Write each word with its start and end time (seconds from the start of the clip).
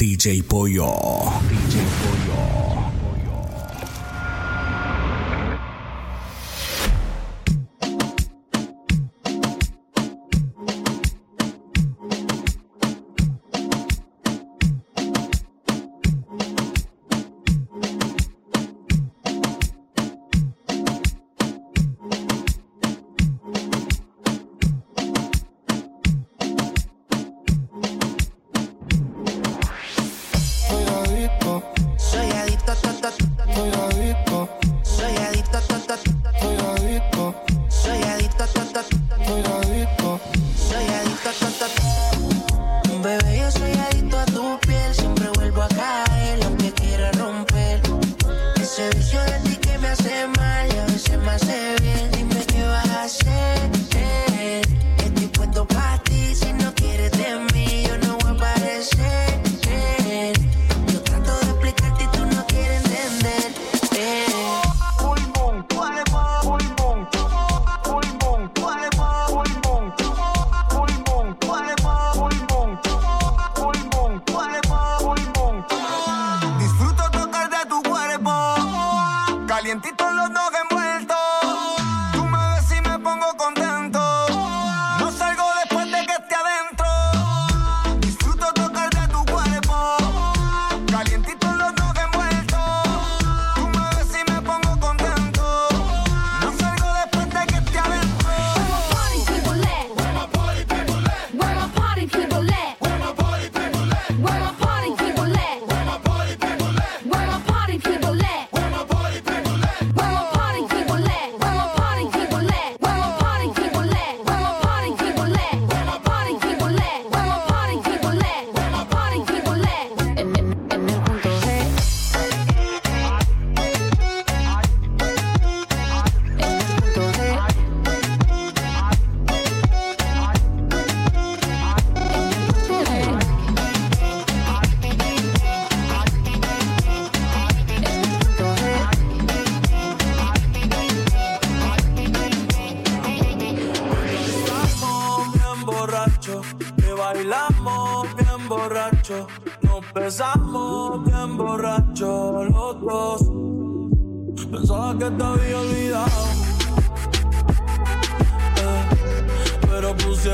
dj 0.00 0.40
boyo 0.48 0.88
dj 1.48 1.76
boyo 1.76 2.59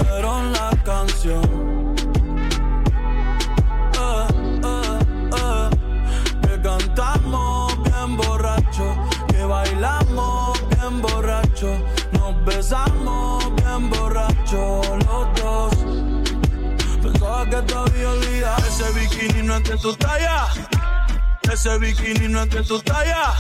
la 0.03 0.71
canción. 0.85 1.95
Eh. 3.99 5.71
Que 6.43 6.61
cantamos 6.63 7.83
bien 7.83 8.17
borracho, 8.17 8.97
que 9.29 9.45
bailamos 9.45 10.61
bien 10.71 11.03
borracho, 11.03 11.69
nos 12.13 12.45
besamos 12.45 13.55
bien 13.57 13.91
borracho 13.91 14.83
los 15.07 15.43
dos. 15.43 15.75
Pensaba 17.03 17.45
que 17.45 17.63
te 17.63 17.75
había 17.75 18.11
olvidado. 18.11 18.67
Ese 18.67 18.93
bikini 18.99 19.43
no 19.43 19.57
es 19.57 19.65
de 19.65 19.77
tu 19.79 19.95
talla. 19.95 20.49
Ese 21.53 21.79
bikini 21.79 22.29
no 22.29 22.43
es 22.43 22.51
de 22.51 22.63
tu 22.63 22.81
talla. 22.81 23.35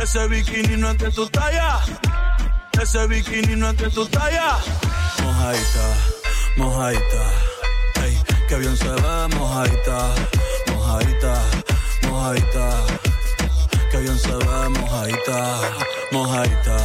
Ese 0.00 0.26
bikini 0.28 0.76
no 0.76 0.90
es 0.90 0.98
de 0.98 1.10
tu 1.10 1.26
talla. 1.28 1.80
Ese 2.80 3.06
bikini 3.06 3.56
no 3.56 3.70
es 3.70 3.76
de 3.76 3.90
tu 3.90 4.06
talla 4.06 4.58
mojaita, 5.40 5.86
mojaita. 6.56 7.22
Ey, 8.04 8.14
que 8.48 8.56
bien 8.56 8.76
se 8.76 8.88
ve, 8.88 9.28
mojaita, 9.36 9.98
mojaita, 10.68 11.34
mojaita. 12.02 12.66
Que 13.90 13.98
bien 13.98 14.18
se 14.18 14.32
ve, 14.32 14.68
mojaita, 14.68 15.38
mojaita, 16.12 16.76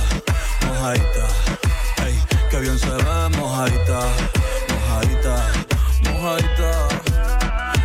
mojaita. 0.66 1.26
Ey, 2.06 2.16
que 2.50 2.60
bien 2.60 2.80
se 2.80 2.96
ve, 3.06 3.18
mojaita, 3.38 4.00
mojaita, 4.72 5.36
mojaita. 6.06 6.72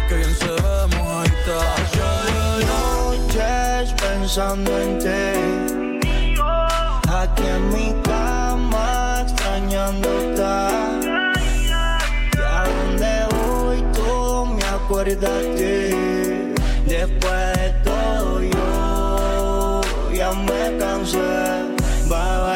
Que 0.09 0.15
bien 0.15 0.35
se 0.35 0.53
ve, 0.63 0.87
mojaita. 0.97 1.59
Yo 1.97 2.11
noches 2.71 3.93
pensando 4.01 4.71
en 4.79 4.99
ti 4.99 5.40
olvidarte. 15.21 16.55
Después 16.87 17.57
de 17.57 17.71
todo 17.85 18.43
yo 18.43 19.81
ya 20.15 20.33
me 20.33 20.79
cansé. 20.79 21.19
Bye, 22.09 22.41
bye. 22.45 22.50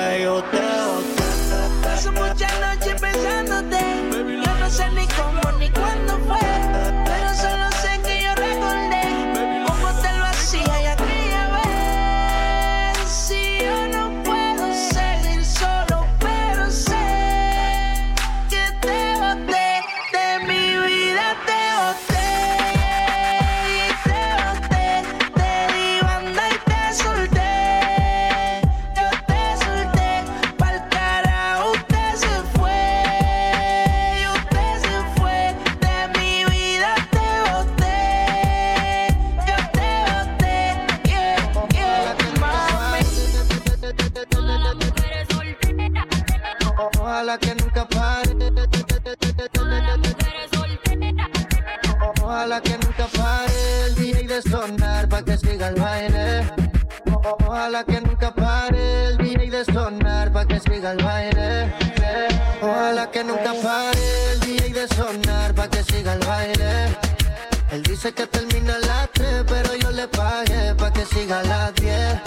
Él 68.04 68.10
dice 68.10 68.22
que 68.22 68.26
termina 68.26 68.74
a 68.74 68.78
las 68.80 69.10
3, 69.12 69.44
pero 69.48 69.74
yo 69.76 69.90
le 69.90 70.06
pagué 70.08 70.74
pa' 70.74 70.92
que 70.92 71.06
siga 71.06 71.40
a 71.40 71.42
las 71.42 71.74
10. 71.76 72.20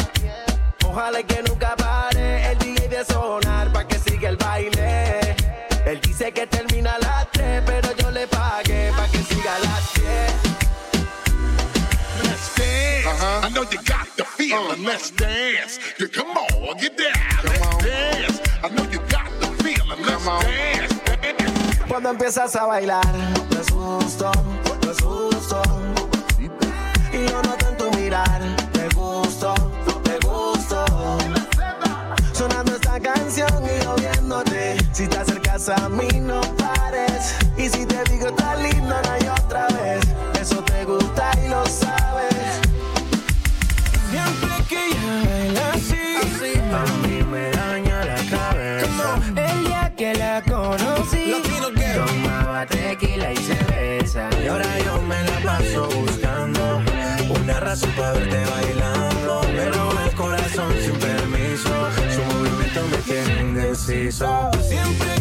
Ojalá 0.87 1.21
que 1.21 1.43
nunca 1.43 1.75
pare 1.75 2.51
el 2.51 2.57
DJ 2.57 2.87
de 2.87 3.05
sonar 3.05 3.71
pa' 3.71 3.87
que 3.87 3.99
siga 3.99 4.29
el 4.29 4.37
baile. 4.37 5.35
Él 5.85 6.01
dice 6.01 6.31
que 6.31 6.47
termina 6.47 6.95
a 6.95 6.97
las 6.97 7.31
3, 7.31 7.61
pero 7.63 7.95
yo 7.95 8.09
le 8.09 8.25
pagué 8.25 8.91
pa' 8.97 9.07
que 9.07 9.19
siga 9.19 9.55
a 9.55 9.59
las 9.59 9.93
10. 9.93 10.07
Let's 12.23 12.55
dance. 12.55 13.05
Uh-huh. 13.05 13.45
I 13.45 13.49
know 13.51 13.63
you 13.69 13.77
got 13.85 14.07
the 14.17 14.25
feeling. 14.25 14.83
Uh, 14.83 14.89
Let's 14.89 15.11
dance. 15.11 15.79
Yeah, 15.99 16.07
come 16.07 16.37
on, 16.37 16.77
get 16.79 16.97
down. 16.97 17.13
Come 17.13 17.51
Let's 17.53 17.75
on. 17.75 17.83
dance. 17.83 18.41
I 18.63 18.69
know 18.69 18.83
you 18.89 18.99
got 19.11 19.29
the 19.39 19.47
feeling. 19.63 20.01
Let's 20.03 20.23
come 20.25 20.41
dance. 20.41 20.95
Cuando 21.87 22.09
empiezas 22.09 22.55
a 22.55 22.65
bailar, 22.65 23.05
me 23.51 23.59
asusto, 23.59 24.31
Y 27.11 27.29
yo 27.29 27.41
noto 27.43 27.67
en 27.69 27.77
tu 27.77 27.91
mirar, 27.97 28.41
te 28.73 28.87
gusto, 28.89 29.53
te 30.03 30.19
gusto. 30.27 30.85
Sonando 32.33 32.75
esta 32.75 32.99
canción 32.99 33.63
y 33.65 33.83
yo 33.83 33.95
viéndote. 33.95 34.77
Si 34.91 35.07
te 35.07 35.17
acercas 35.17 35.69
a 35.69 35.89
mí, 35.89 36.07
no 36.19 36.41
pares. 36.57 37.35
Y 37.57 37.69
si 37.69 37.85
te 37.85 38.03
digo 38.11 38.27
está 38.27 38.55
lindo, 38.55 38.95
no 39.03 39.11
hay 39.11 39.27
otra 39.27 39.67
vez. 39.67 40.01
Eso 40.39 40.61
te 40.63 40.85
gusta 40.85 41.31
y 41.43 41.49
lo 41.49 41.65
sabes. 41.65 41.86
Buscando 55.59 56.81
una 57.29 57.59
razón 57.59 57.91
para 57.91 58.13
verte 58.13 58.45
bailando. 58.45 59.41
Me 59.53 59.65
roba 59.71 60.05
el 60.05 60.15
corazón 60.15 60.73
sin 60.79 60.95
permiso. 60.99 61.69
Su 62.13 62.21
movimiento 62.23 62.81
me 62.91 62.97
tiene 62.97 63.41
indeciso. 63.41 64.51
Siempre 64.67 65.16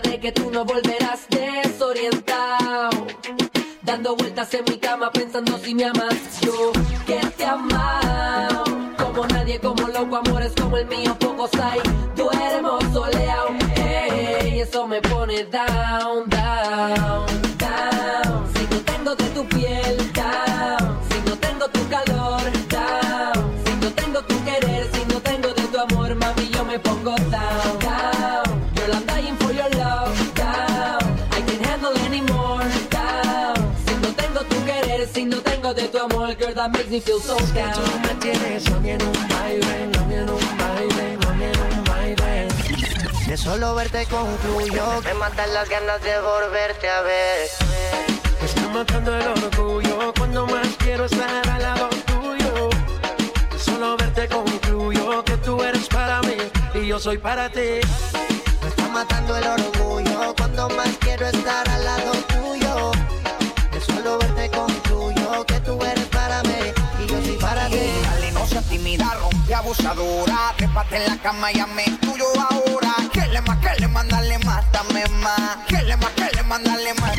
de 0.00 0.20
que 0.20 0.32
tú 0.32 0.50
no 0.50 0.64
volverás 0.64 1.26
desorientado. 1.28 2.90
Dando 3.82 4.16
vueltas 4.16 4.52
en 4.54 4.64
mi 4.64 4.78
cama 4.78 5.10
pensando 5.10 5.58
si 5.58 5.74
me 5.74 5.84
amas 5.84 6.07
makes 36.68 36.90
me 36.90 37.00
feel 37.00 37.20
so 37.20 37.36
down. 37.54 37.72
Tú 37.72 37.80
me 38.02 38.14
tienes 38.20 38.66
a 38.66 38.80
mí 38.80 38.90
en 38.90 39.02
un 39.02 39.28
baile, 39.28 39.90
a 39.98 40.04
mí 40.04 40.14
en 40.14 40.28
un 40.28 40.58
baile, 40.58 41.18
a 41.26 41.32
mí 41.32 41.44
en 41.44 41.78
un 41.78 41.84
baile. 41.84 42.48
De 43.26 43.36
solo 43.36 43.74
verte 43.74 44.06
concluyo 44.06 45.02
me 45.04 45.14
matan 45.14 45.52
las 45.54 45.68
ganas 45.68 46.02
de 46.02 46.20
volverte 46.20 46.88
a 46.88 47.00
ver. 47.02 47.48
Me 48.40 48.46
está 48.46 48.68
matando 48.68 49.16
el 49.16 49.26
orgullo 49.26 50.12
cuando 50.16 50.46
más 50.46 50.68
quiero 50.78 51.04
estar 51.04 51.48
al 51.48 51.62
lado 51.62 51.88
tuyo. 52.06 52.70
Solo 53.58 53.96
verte 53.96 54.28
concluyo 54.28 55.24
que 55.24 55.36
tú 55.38 55.62
eres 55.62 55.88
para 55.88 56.20
mí 56.22 56.36
y 56.74 56.86
yo 56.86 56.98
soy 56.98 57.18
para 57.18 57.50
ti. 57.50 57.80
Me 58.62 58.68
está 58.68 58.88
matando 58.88 59.36
el 59.36 59.46
orgullo 59.46 60.34
cuando 60.36 60.68
más 60.70 60.90
quiero 61.00 61.26
estar 61.26 61.68
al 61.68 61.84
lado 61.84 62.12
tuyo. 62.28 62.92
Seas 68.48 68.64
tímida, 68.64 69.14
rompe 69.20 69.54
abusadora. 69.54 70.54
Trépate 70.56 70.96
en 70.96 71.06
la 71.06 71.16
cama 71.18 71.52
y 71.52 71.60
ame 71.60 71.84
tuyo 72.00 72.24
ahora. 72.50 72.94
Que 73.12 73.26
le 73.28 73.42
más, 73.42 73.58
que 73.58 73.80
le 73.80 73.88
más, 73.88 74.08
dale 74.08 74.38
más. 74.38 74.64
Que 75.68 75.82
le 75.82 75.96
más, 75.96 76.12
que 76.12 76.36
le 76.36 76.42
más, 76.42 76.62
dale 76.64 76.94
más, 76.94 77.16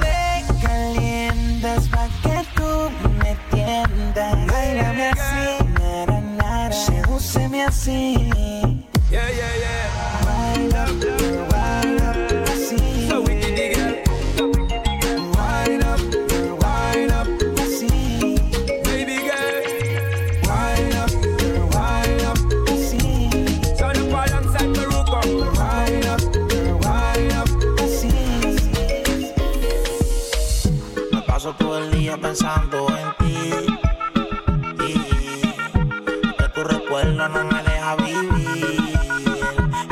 me 0.00 0.44
calientas 0.62 1.88
pa' 1.88 2.08
que 2.22 2.46
tú 2.56 2.90
me 3.18 3.36
tiendas. 3.50 4.46
Báilame 4.46 5.10
así, 5.10 5.64
nara, 5.78 6.20
nara. 6.20 6.72
Sedúceme 6.72 7.64
así. 7.64 8.43
pensando 32.34 32.88
en 32.88 33.08
ti. 33.18 33.38
Y 34.88 36.32
que 36.36 36.48
tu 36.52 36.64
recuerdo 36.64 37.28
no 37.28 37.44
me 37.44 37.62
deja 37.62 37.94
vivir. 37.94 38.98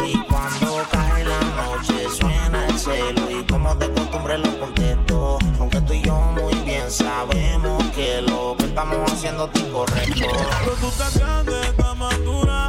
Y 0.04 0.18
cuando 0.28 0.82
cae 0.90 1.24
la 1.24 1.40
noche 1.60 2.08
suena 2.10 2.66
el 2.66 2.76
celo 2.76 3.30
y 3.30 3.44
como 3.44 3.72
de 3.76 3.88
costumbre 3.92 4.38
lo 4.38 4.58
contesto. 4.58 5.38
Aunque 5.60 5.80
tú 5.82 5.92
y 5.92 6.02
yo 6.02 6.14
muy 6.16 6.54
bien 6.64 6.90
sabemos 6.90 7.80
que 7.94 8.22
lo 8.22 8.56
que 8.58 8.64
estamos 8.64 9.12
haciendo 9.12 9.48
es 9.54 9.60
incorrecto. 9.60 10.26
Pero 10.64 10.72
tú 10.80 10.88
estás 10.88 11.16
grande, 11.18 11.60
estás 11.60 11.96
madura. 11.96 12.61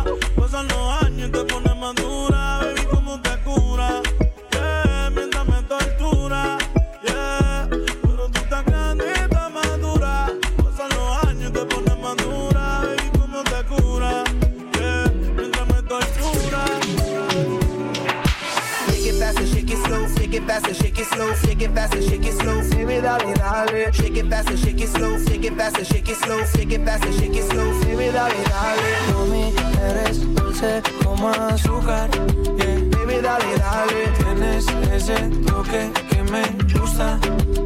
it 21.03 21.09
slow, 21.09 21.33
shake 21.35 21.61
it 21.61 21.71
fast 21.71 21.93
and 21.93 22.03
shake 22.03 22.25
it 22.25 22.33
slow, 22.33 22.61
baby 22.71 23.01
dale, 23.01 23.33
dale. 23.33 23.91
Shake 23.91 24.17
it 24.17 24.27
fast 24.29 24.49
and 24.49 24.59
shake 24.59 24.81
it 24.81 24.87
slow, 24.87 25.17
shake 25.25 25.43
it 25.43 25.53
fast 25.55 25.77
and 25.77 25.87
shake 25.87 26.09
it 26.09 26.15
slow, 26.15 26.45
shake 26.45 26.71
it 26.71 26.85
fast 26.85 27.03
and 27.05 27.15
shake 27.15 27.35
it 27.35 27.45
slow, 27.51 27.69
baby 27.83 28.11
dale, 28.11 28.43
dale. 28.51 29.25
me 29.31 29.53
eres 29.87 30.19
dulce 30.35 30.81
como 31.03 31.29
azúcar, 31.29 32.09
yeah. 32.57 32.79
Baby 32.93 33.21
dale, 33.21 33.51
dale. 33.63 34.01
Tienes 34.17 34.65
ese 34.91 35.17
toque 35.45 35.91
que 36.09 36.23
me 36.31 36.43
gusta, 36.73 37.19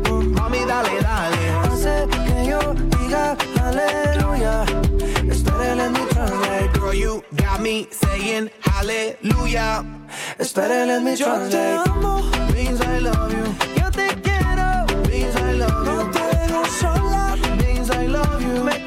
uh. 0.09 0.21
Mami, 0.37 0.65
dale, 0.65 1.01
dale. 1.01 1.43
Hace 1.63 2.07
que 2.25 2.45
yo 2.49 2.59
diga 2.97 3.37
aleluya. 3.63 4.65
Estaré 5.29 5.71
en 5.71 5.93
mi 5.93 6.07
Girl, 6.73 6.93
you 6.93 7.23
got 7.35 7.61
me 7.61 7.87
saying 7.91 8.49
hallelujah 8.61 9.96
Espere, 10.37 10.85
let 10.85 11.01
me 11.01 11.15
translate. 11.15 11.75
Yo 11.75 11.83
te 11.83 11.89
amo, 11.89 12.21
means 12.53 12.81
I 12.81 12.99
love 12.99 13.33
you. 13.33 13.45
Yo 13.79 13.91
te 13.91 14.07
quiero, 14.21 14.85
means 15.09 15.35
I 15.35 15.53
love 15.53 15.85
you. 15.85 15.93
No 15.93 16.11
te 16.11 16.37
dejo 16.37 16.65
sola, 16.79 17.35
means 17.57 17.89
I 17.89 18.07
love 18.07 18.41
you. 18.41 18.63
Me 18.63 18.86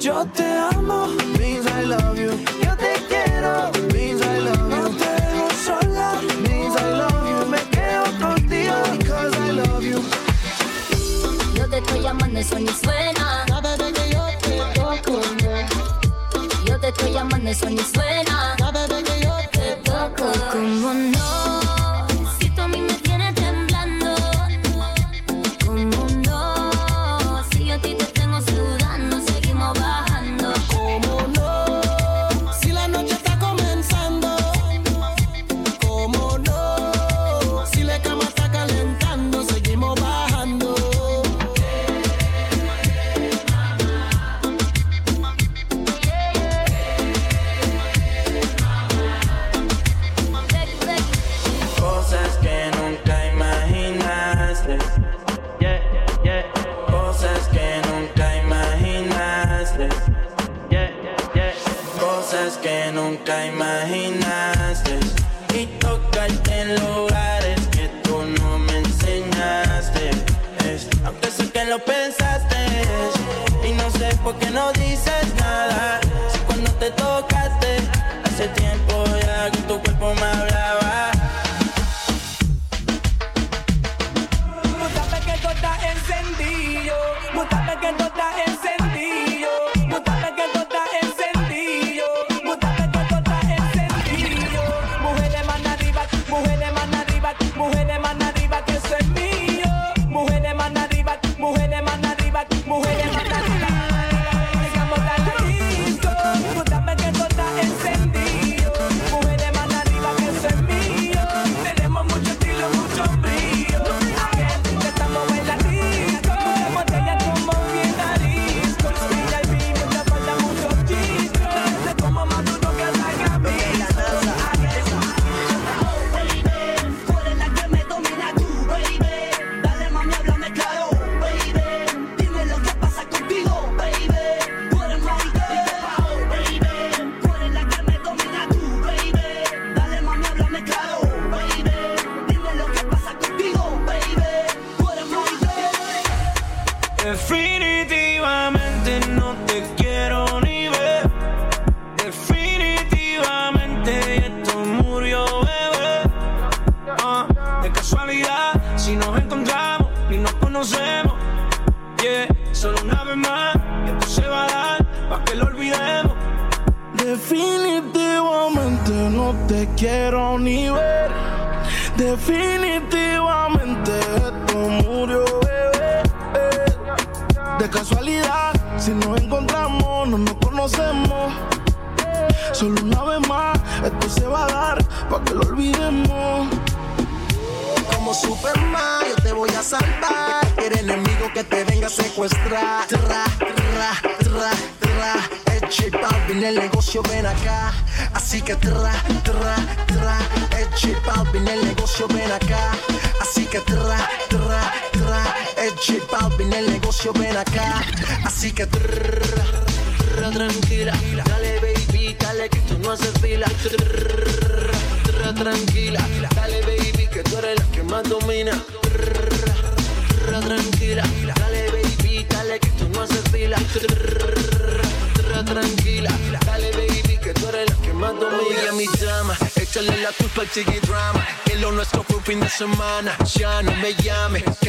Yo 0.00 0.24
te 0.34 0.44
amo, 0.44 1.08
means 1.38 1.66
I 1.66 1.84
love 1.84 2.18
you. 2.18 2.30
Yo 2.64 2.74
te 2.74 2.94
quiero, 3.06 3.70
means 3.92 4.22
I 4.22 4.40
love 4.40 4.70
you. 4.70 4.76
No 4.76 4.88
te 4.96 5.04
dejo 5.04 5.50
sola, 5.62 6.18
means 6.48 6.74
I 6.74 6.90
love 6.90 7.28
you. 7.28 7.46
Me 7.50 7.58
quedo 7.70 8.04
contigo, 8.18 8.74
because 8.96 9.36
I 9.36 9.52
love 9.52 9.82
you. 9.82 10.02
Yo 11.54 11.68
te 11.68 11.78
estoy 11.78 12.00
llamando, 12.00 12.40
eso 12.40 12.58
ni 12.58 12.68
suena. 12.68 13.44
Cada 13.46 13.76
vez 13.76 13.92
que 13.92 14.10
yo 14.10 14.26
te 14.40 14.80
toco, 14.80 15.20
yo 16.64 16.80
te 16.80 16.88
estoy 16.88 17.12
llamando, 17.12 17.50
eso 17.50 17.68
ni. 17.68 17.99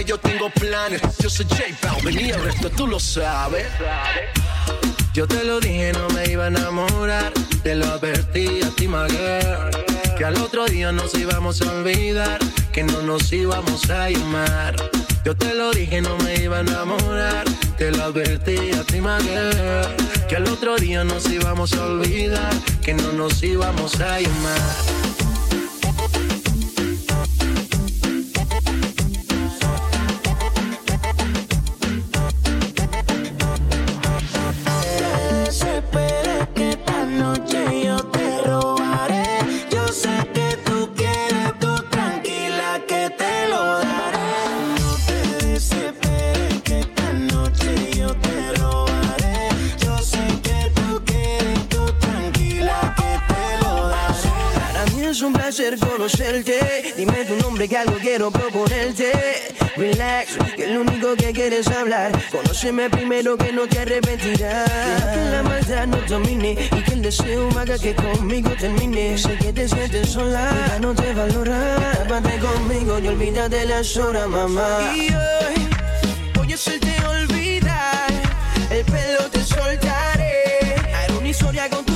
yo 0.06 0.18
tengo 0.18 0.50
planes. 0.50 1.02
Yo 1.20 1.30
soy 1.30 1.46
J 1.50 1.64
Balvin 1.82 2.20
y 2.20 2.30
el 2.32 2.44
resto 2.44 2.70
tú 2.70 2.88
lo 2.88 3.00
sabes. 3.00 3.66
Yo 5.14 5.28
te 5.28 5.44
lo 5.44 5.60
dije, 5.60 5.92
no 5.94 6.08
me 6.10 6.32
iba 6.32 6.46
a 6.46 6.48
enamorar. 6.48 7.34
Te 7.64 7.76
lo 7.76 7.86
advertí 7.86 8.62
a 8.64 8.70
ti, 8.70 8.88
my. 8.88 9.08
Que 10.18 10.26
al 10.26 10.38
otro 10.38 10.66
día 10.66 10.92
nos 10.92 11.14
íbamos 11.16 11.62
a 11.62 11.72
olvidar. 11.72 12.40
Que 12.72 12.84
no 12.84 13.02
nos 13.02 13.32
íbamos 13.34 13.90
a 13.90 14.10
llamar. 14.10 14.76
Yo 15.26 15.36
te 15.36 15.54
lo 15.54 15.72
dije, 15.72 16.02
no 16.02 16.18
me 16.18 16.36
iba 16.36 16.58
a 16.58 16.62
enamorar. 16.62 17.46
Te 17.78 17.92
lo 17.92 18.04
advertí 18.04 18.72
a 18.72 18.84
ti, 18.84 19.02
my. 19.02 19.18
Que 20.28 20.36
al 20.38 20.48
otro 20.48 20.78
día 20.78 21.04
nos 21.04 21.30
íbamos 21.30 21.74
a 21.74 21.86
olvidar. 21.86 22.54
Que 22.82 22.94
no 22.94 23.12
nos 23.12 23.44
íbamos 23.44 24.00
a 24.00 24.20
llamar. 24.20 25.11
siempre 57.62 57.68
que 57.68 57.78
algo 57.78 57.98
quiero 58.02 58.32
proponerte. 58.32 59.12
Relax, 59.76 60.38
que 60.56 60.68
lo 60.68 60.82
único 60.82 61.16
que 61.16 61.32
quieres 61.32 61.68
es 61.68 61.76
hablar. 61.76 62.12
Conóceme 62.32 62.90
primero 62.90 63.38
que 63.38 63.52
no 63.52 63.68
te 63.68 63.80
arrepentirás. 63.80 64.70
Que 65.14 65.30
la 65.32 65.44
maldad 65.44 65.88
no 65.88 65.98
domine 66.08 66.52
y 66.54 66.84
que 66.84 66.94
el 66.94 67.02
deseo 67.02 67.50
haga 67.58 67.78
que 67.78 67.94
conmigo 67.94 68.50
termine. 68.60 69.18
Sé 69.18 69.38
que 69.38 69.54
te 69.54 69.68
sientes 69.68 70.10
sola, 70.10 70.50
ya 70.70 70.80
no 70.80 70.96
te 70.96 71.14
valora. 71.14 71.96
Tápate 72.08 72.40
conmigo 72.40 73.00
y 73.00 73.08
olvídate 73.08 73.66
las 73.66 73.96
horas, 73.98 74.28
mamá. 74.28 74.94
Y 74.96 75.10
hoy, 75.10 75.70
hoy 76.40 76.54
es 76.54 76.68
el 76.68 76.80
te 76.80 76.96
olvidar. 77.06 78.12
El 78.72 78.86
pelo 78.86 79.30
te 79.32 79.44
soltaré. 79.44 80.76
Haré 80.96 81.14
una 81.18 81.28
historia 81.28 81.70
con 81.70 81.91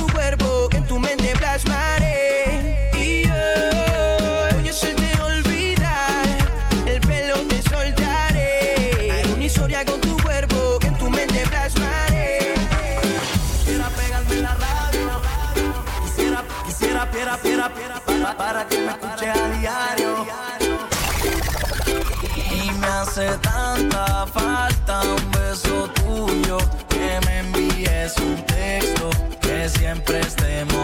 es 28.06 28.16
un 28.18 28.36
texto 28.46 29.10
que 29.40 29.68
siempre 29.68 30.20
estemos 30.20 30.75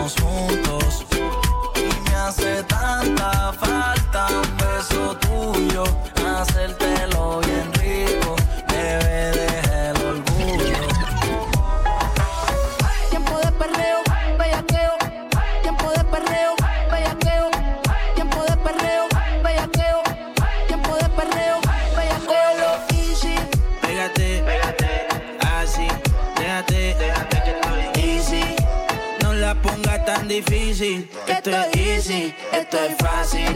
easy, 30.83 31.09
estoy 31.29 31.81
easy, 31.81 32.35
estoy 32.53 32.95
fácil. 32.99 33.52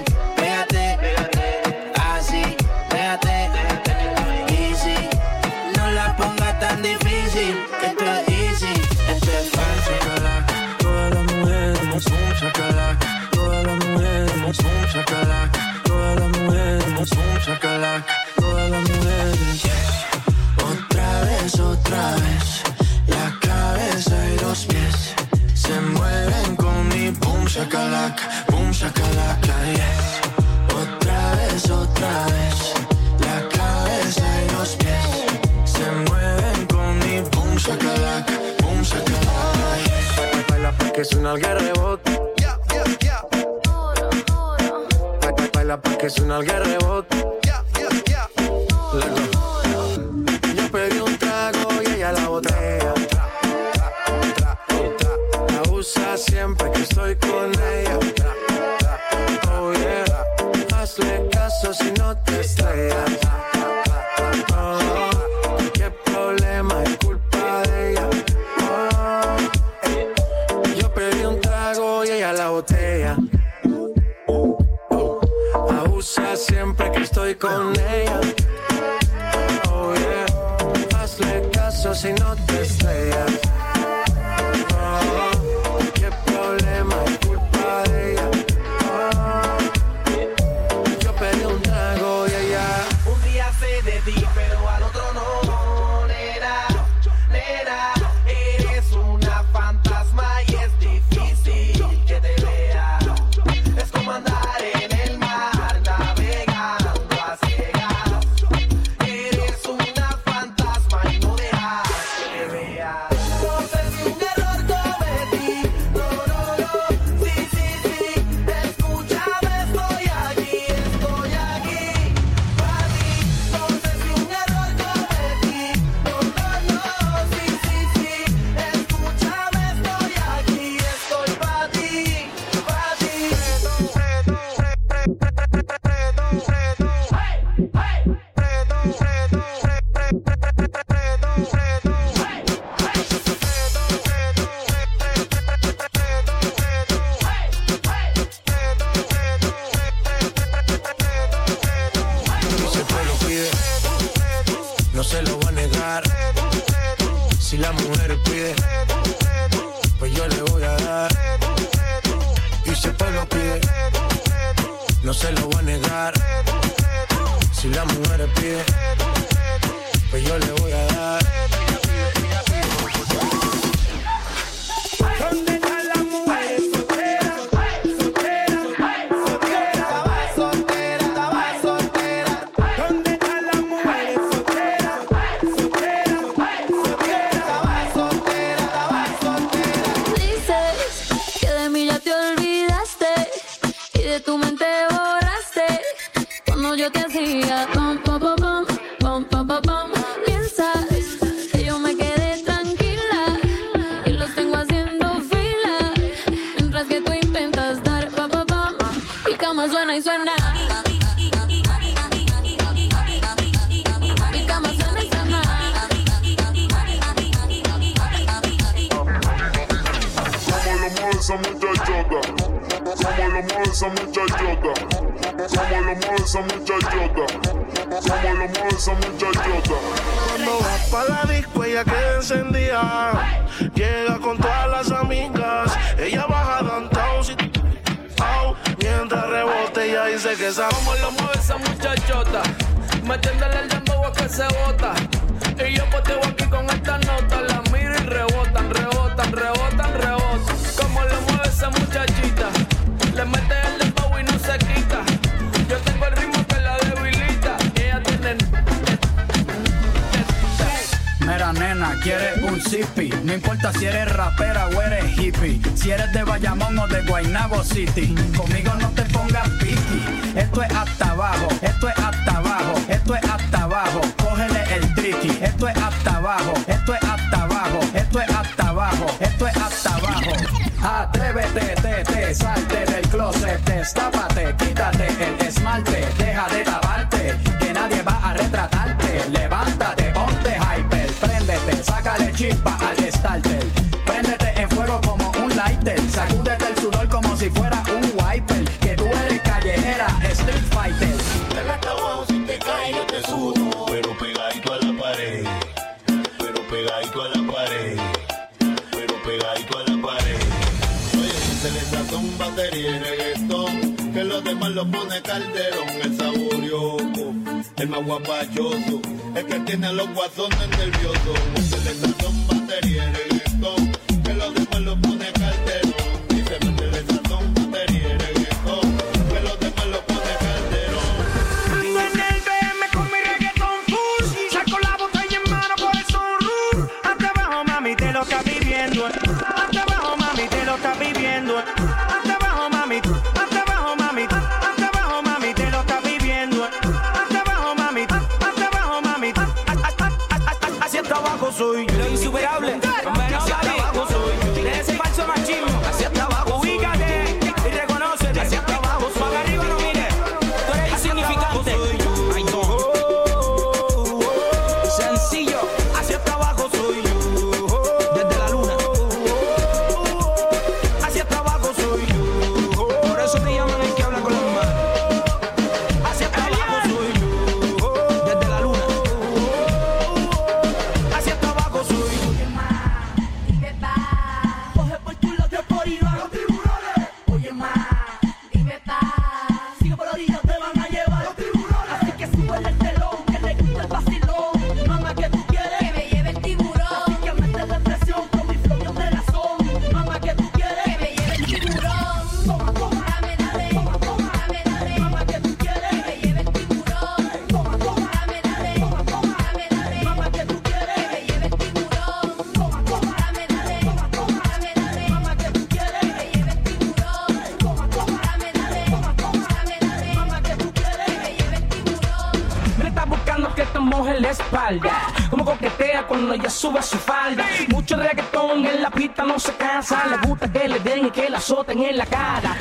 sube 426.56 426.82
su 426.82 426.96
falda. 426.96 427.44
Mucho 427.68 427.96
reggaetón 427.96 428.64
en 428.64 428.82
la 428.82 428.90
pista 428.90 429.24
no 429.24 429.38
se 429.38 429.52
cansa. 429.54 430.06
Le 430.06 430.26
gusta 430.26 430.50
que 430.50 430.68
le 430.68 430.80
den 430.80 431.06
y 431.06 431.10
que 431.10 431.28
la 431.28 431.38
azoten 431.38 431.82
en 431.82 431.96
la 431.98 432.06
cara. 432.06 432.56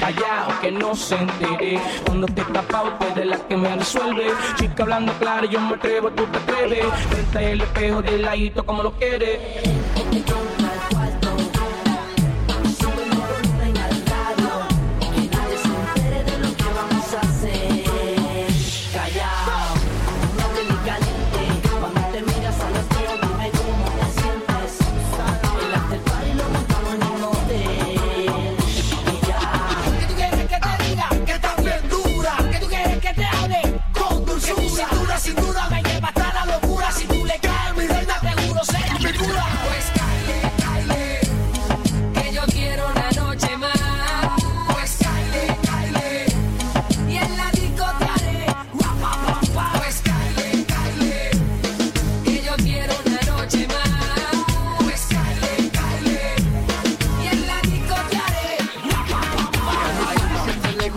Callao 0.00 0.60
que 0.60 0.70
no 0.70 0.94
se 0.94 1.14
entere 1.16 1.80
Cuando 2.04 2.26
te 2.26 2.42
tapa 2.42 2.82
usted 2.82 3.14
de 3.14 3.24
la 3.26 3.36
que 3.38 3.56
me 3.56 3.74
resuelve 3.76 4.26
Chica 4.56 4.82
hablando 4.82 5.12
claro, 5.14 5.46
yo 5.46 5.60
me 5.60 5.76
atrevo, 5.76 6.10
tú 6.10 6.26
te 6.26 6.38
atreves 6.38 6.86
Frente 7.08 7.52
al 7.52 7.60
espejo 7.60 8.02
de 8.02 8.18
ladito 8.18 8.64
como 8.66 8.82
lo 8.82 8.92
quieres 8.92 9.38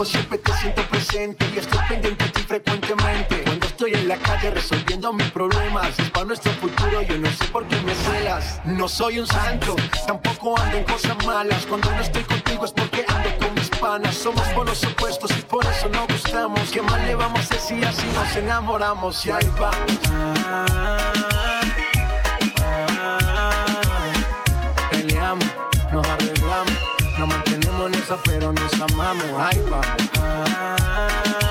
siempre 0.05 0.37
te 0.37 0.53
siento 0.53 0.81
presente 0.83 1.49
y 1.53 1.57
estoy 1.57 1.79
pendiente 1.89 2.23
a 2.25 2.31
ti 2.31 2.41
frecuentemente. 2.41 3.43
Cuando 3.43 3.65
estoy 3.65 3.93
en 3.93 4.07
la 4.07 4.17
calle 4.17 4.51
resolviendo 4.51 5.11
mis 5.11 5.31
problemas, 5.31 5.97
es 5.97 6.09
para 6.11 6.25
nuestro 6.25 6.51
futuro, 6.53 7.01
yo 7.01 7.17
no 7.17 7.29
sé 7.31 7.45
por 7.45 7.67
qué 7.67 7.81
me 7.81 7.95
celas. 7.95 8.61
No 8.65 8.87
soy 8.87 9.19
un 9.19 9.27
santo, 9.27 9.75
tampoco 10.05 10.59
ando 10.59 10.77
en 10.77 10.83
cosas 10.83 11.25
malas. 11.25 11.65
Cuando 11.65 11.89
no 11.91 12.01
estoy 12.01 12.23
contigo 12.23 12.65
es 12.65 12.71
porque 12.71 13.05
ando 13.07 13.37
con 13.37 13.53
mis 13.55 13.69
panas. 13.69 14.15
Somos 14.15 14.47
por 14.49 14.67
los 14.67 14.83
opuestos 14.83 15.31
y 15.31 15.41
por 15.41 15.65
eso 15.65 15.89
no 15.89 16.05
gustamos. 16.07 16.69
¿Qué 16.71 16.81
más 16.81 17.01
le 17.01 17.15
vamos 17.15 17.39
a 17.39 17.43
hacer 17.43 17.59
si 17.59 17.83
así 17.83 18.07
nos 18.13 18.35
enamoramos? 18.35 19.25
Y 19.25 19.31
ahí 19.31 19.51
va. 19.61 19.71
Ah, 20.09 20.35
ah, 20.45 21.07
ah, 22.99 23.27
Peleamos 24.91 25.66
con 27.87 27.95
esa, 27.95 28.17
pero 28.23 28.51
nos 28.51 28.73
amamos. 28.81 29.25
Ay, 29.37 29.63
va. 29.71 29.81
Ah, 30.19 31.46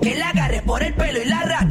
que 0.00 0.14
la 0.14 0.30
agarres 0.30 0.62
por 0.62 0.82
el 0.82 0.94
pelo 0.94 1.22
y 1.22 1.24
la 1.26 1.42
rata 1.42 1.65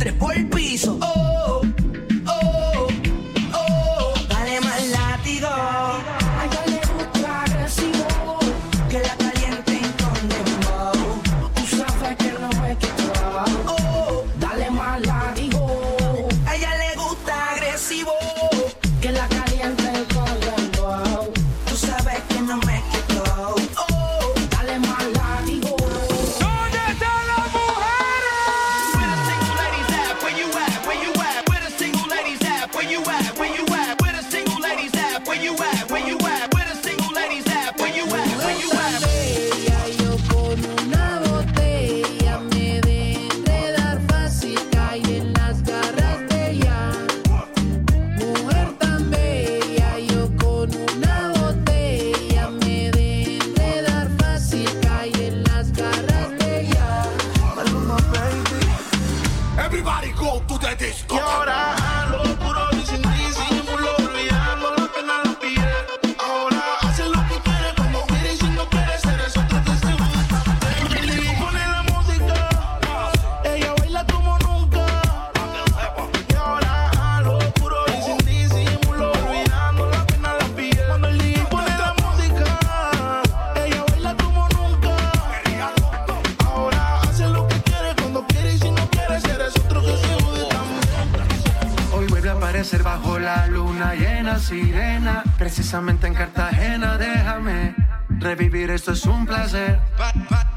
Bajo 92.55 93.19
la 93.19 93.47
luna 93.47 93.95
llena, 93.95 94.39
sirena. 94.39 95.23
Precisamente 95.37 96.07
en 96.07 96.13
Cartagena, 96.13 96.97
déjame 96.97 97.75
revivir, 98.07 98.71
esto 98.71 98.93
es 98.93 99.05
un 99.05 99.25
placer. 99.25 99.77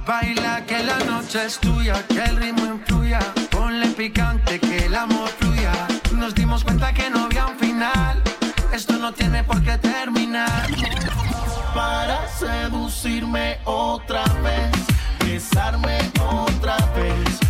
Baila 0.06 0.64
que 0.64 0.84
la 0.84 0.96
noche 1.00 1.44
es 1.46 1.58
tuya, 1.58 2.06
que 2.06 2.22
el 2.22 2.37
ritmo 2.37 2.66
influya. 2.66 3.18
Ponle 3.50 3.88
picante, 3.88 4.61
que 4.61 4.87
el 4.87 4.94
amor 4.94 5.28
fluya. 5.40 5.72
Nos 6.14 6.37
dimos 6.37 6.62
cuenta 6.62 6.92
que 6.92 7.11
no 7.11 7.24
había 7.24 7.46
un 7.46 7.58
final. 7.58 8.22
Esto 8.72 8.96
no 8.96 9.12
tiene 9.12 9.42
por 9.42 9.61
qué 9.64 9.76
terminar. 9.78 10.68
Para 11.74 12.28
seducirme 12.28 13.58
otra 13.64 14.22
vez, 14.44 14.70
besarme 15.18 15.98
otra 16.20 16.76
vez 16.94 17.47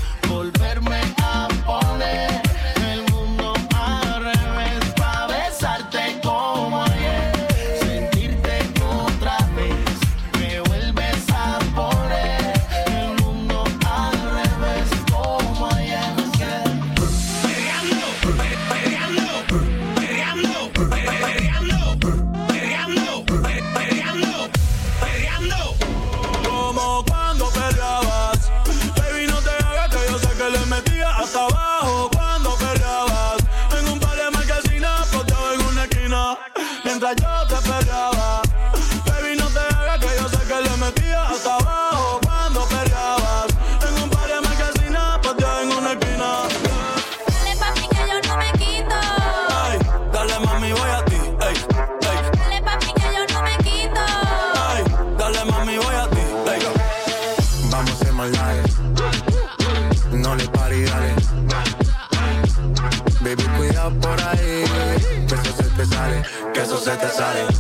solid. 67.19 67.58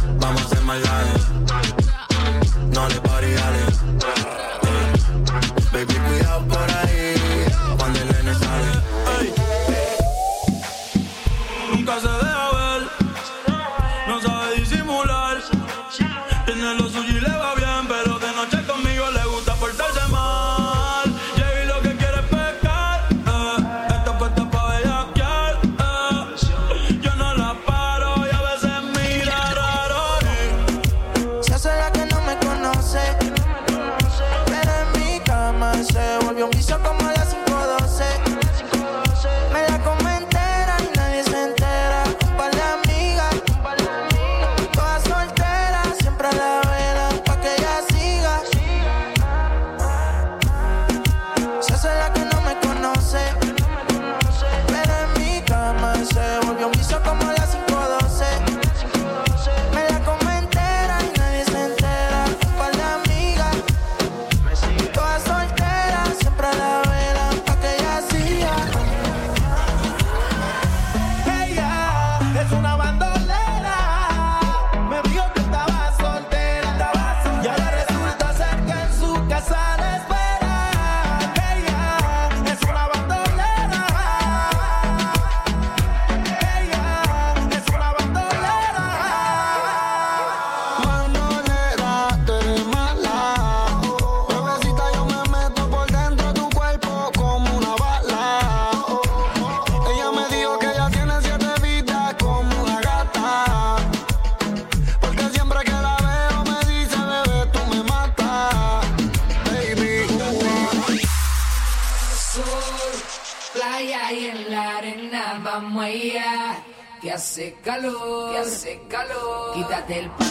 calor, 117.81 118.33
que 118.33 118.39
hace 118.39 118.81
calor, 118.89 119.55
quítate 119.55 119.99
el 120.01 120.11
pan. 120.11 120.28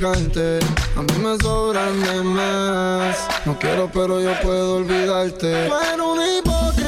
A 0.00 1.02
mí 1.02 1.12
me 1.18 1.36
sobran 1.42 2.00
de 2.00 2.22
más. 2.22 3.16
No 3.44 3.58
quiero, 3.58 3.90
pero 3.92 4.20
yo 4.20 4.30
puedo 4.40 4.76
olvidarte. 4.76 5.66
Tú 5.66 5.74
eres 5.74 6.00
un 6.00 6.20
hipócrita. 6.38 6.87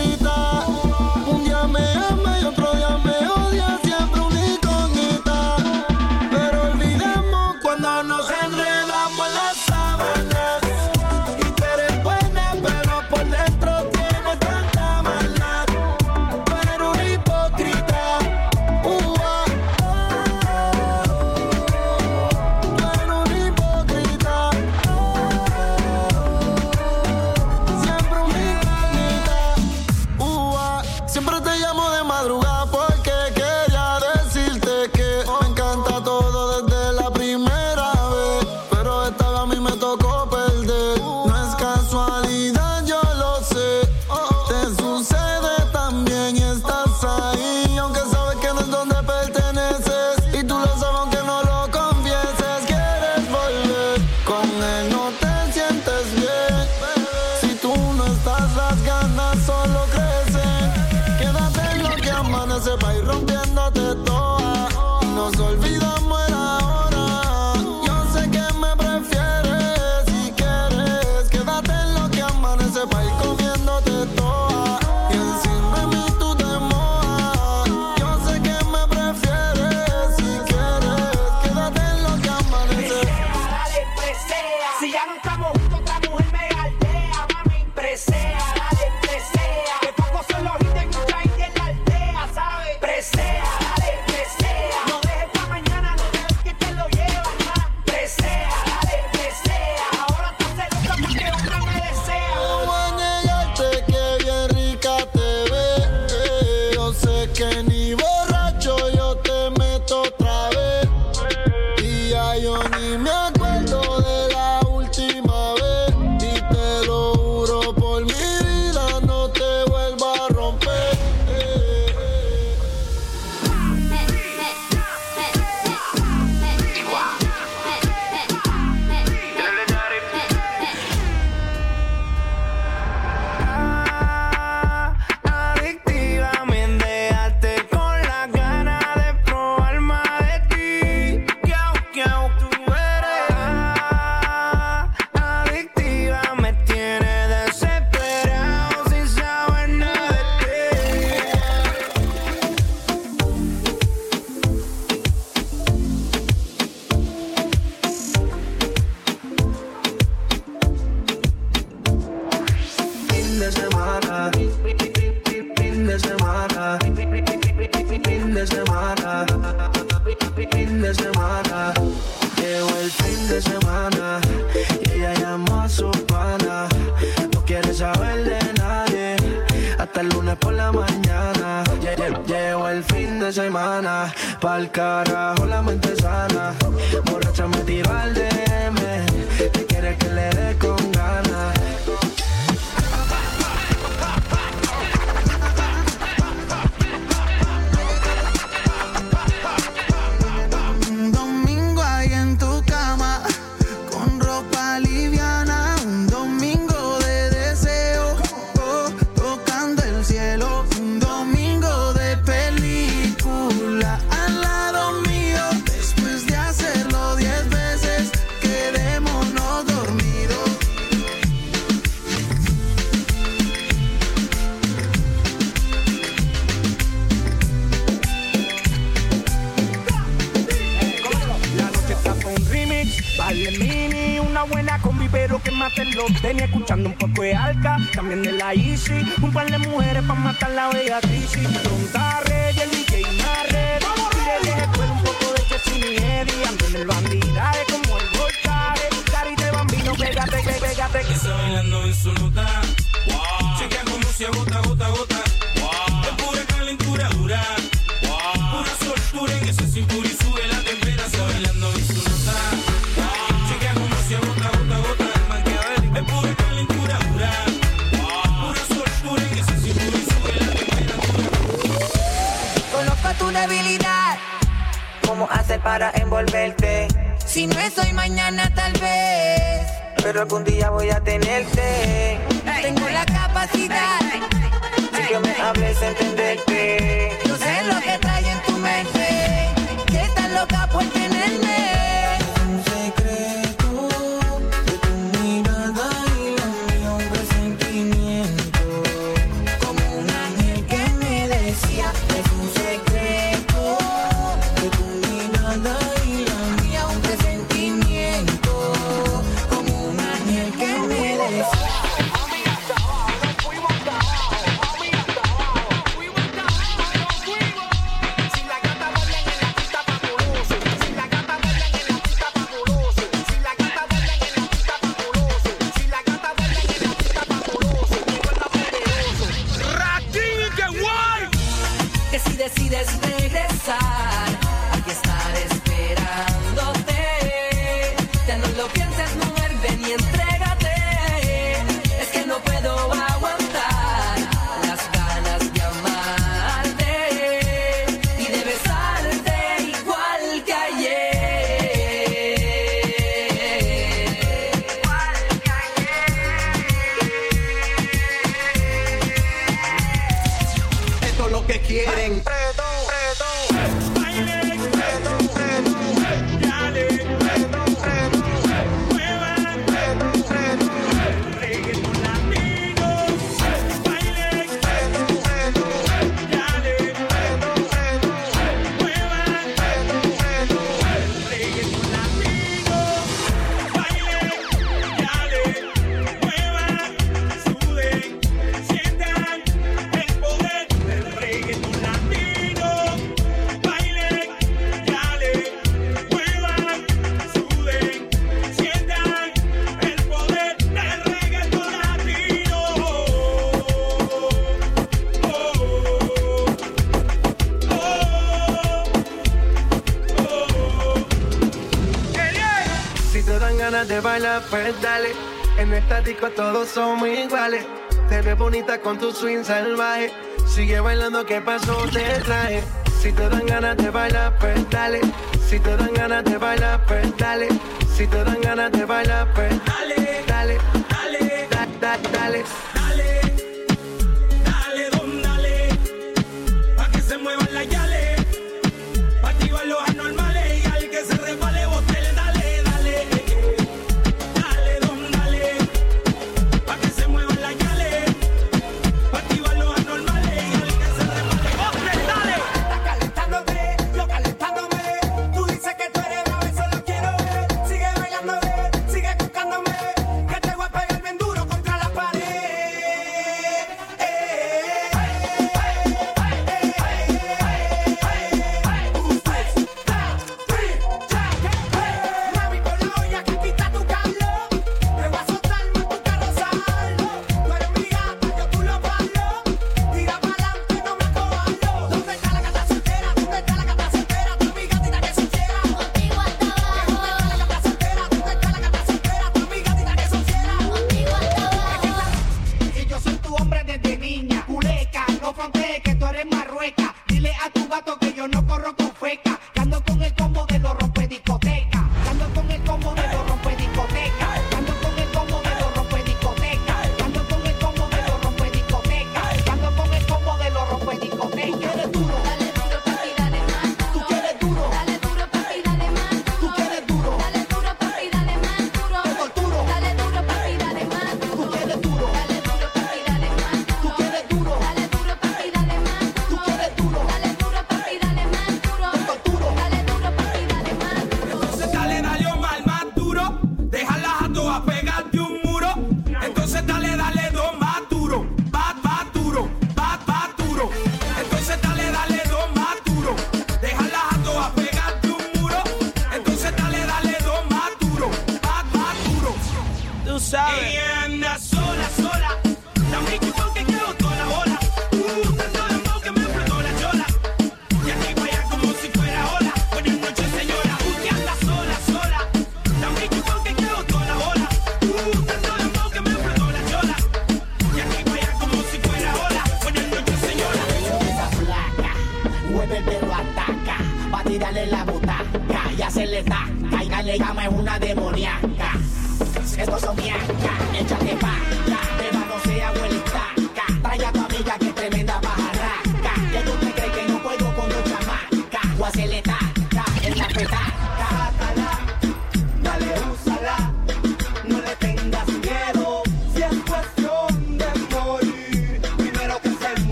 Pues 414.51 414.83
dale, 414.83 415.13
en 415.59 415.73
esta 415.73 416.01
disco 416.01 416.29
todos 416.31 416.69
somos 416.69 417.09
iguales. 417.09 417.65
Te 418.09 418.21
ves 418.21 418.37
bonita 418.37 418.81
con 418.81 418.99
tu 418.99 419.13
swing 419.13 419.45
salvaje. 419.45 420.13
Sigue 420.45 420.81
bailando, 420.81 421.25
¿qué 421.25 421.41
pasó? 421.41 421.77
Te 421.93 422.03
traje. 422.25 422.65
Si 423.01 423.13
te 423.13 423.29
dan 423.29 423.47
ganas 423.47 423.77
de 423.77 423.91
bailar, 423.91 424.37
pues 424.41 424.69
dale. 424.69 425.01
Si 425.49 425.61
te 425.61 425.77
dan 425.77 425.95
ganas 425.95 426.25
de 426.25 426.37
bailar, 426.37 426.85
pues 426.87 427.17
dale. 427.17 427.49
Si 427.97 428.09
te 428.09 428.25
dan 428.25 428.41
ganas 428.41 428.73
de 428.73 428.85
bailar, 428.85 429.33
pues 429.35 429.53
dale, 429.65 430.25
dale, 430.27 430.59
dale, 430.89 431.49
da, 431.49 431.67
da, 431.81 431.99
dale. 432.13 432.45